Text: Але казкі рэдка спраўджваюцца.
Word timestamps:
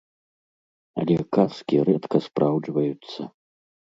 Але 1.01 1.17
казкі 1.37 1.83
рэдка 1.89 2.17
спраўджваюцца. 2.27 3.21